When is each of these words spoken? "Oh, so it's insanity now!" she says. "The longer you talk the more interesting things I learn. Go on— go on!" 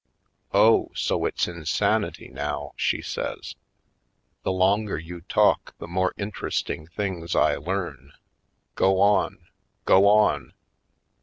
"Oh, 0.51 0.89
so 0.95 1.25
it's 1.25 1.47
insanity 1.47 2.27
now!" 2.27 2.71
she 2.75 3.03
says. 3.03 3.55
"The 4.41 4.51
longer 4.51 4.97
you 4.97 5.21
talk 5.29 5.77
the 5.77 5.85
more 5.85 6.15
interesting 6.17 6.87
things 6.87 7.35
I 7.35 7.57
learn. 7.57 8.13
Go 8.73 8.99
on— 8.99 9.45
go 9.85 10.07
on!" 10.07 10.53